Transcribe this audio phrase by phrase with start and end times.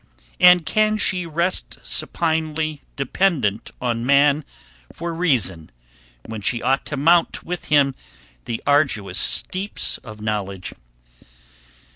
[0.39, 4.43] And can she rest supinely dependent on man
[4.91, 5.69] for reason,
[6.25, 7.93] when she ought to mount with him
[8.45, 10.73] the arduous steeps of knowledge?